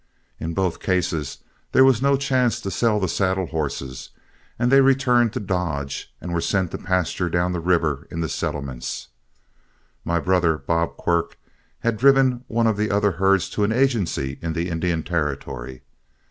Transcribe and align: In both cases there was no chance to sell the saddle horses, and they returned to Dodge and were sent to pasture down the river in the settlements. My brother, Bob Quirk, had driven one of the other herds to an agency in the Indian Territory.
In 0.39 0.55
both 0.55 0.79
cases 0.79 1.43
there 1.73 1.85
was 1.85 2.01
no 2.01 2.17
chance 2.17 2.59
to 2.61 2.71
sell 2.71 2.99
the 2.99 3.07
saddle 3.07 3.45
horses, 3.45 4.09
and 4.57 4.71
they 4.71 4.81
returned 4.81 5.31
to 5.33 5.39
Dodge 5.39 6.11
and 6.19 6.33
were 6.33 6.41
sent 6.41 6.71
to 6.71 6.79
pasture 6.79 7.29
down 7.29 7.51
the 7.51 7.59
river 7.59 8.07
in 8.09 8.19
the 8.19 8.27
settlements. 8.27 9.09
My 10.03 10.19
brother, 10.19 10.57
Bob 10.57 10.97
Quirk, 10.97 11.37
had 11.81 11.97
driven 11.97 12.43
one 12.47 12.65
of 12.65 12.77
the 12.77 12.89
other 12.89 13.11
herds 13.11 13.47
to 13.51 13.63
an 13.63 13.71
agency 13.71 14.39
in 14.41 14.53
the 14.53 14.69
Indian 14.69 15.03
Territory. 15.03 15.83